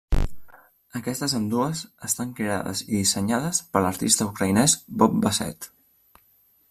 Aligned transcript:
Aquestes 0.99 1.35
ambdues 1.39 1.83
estan 2.09 2.31
creades 2.39 2.81
i 2.87 2.89
dissenyades 2.95 3.61
per 3.75 3.85
l'artista 3.87 4.31
ucraïnès 4.33 4.77
Bob 5.03 5.21
Basset. 5.27 5.69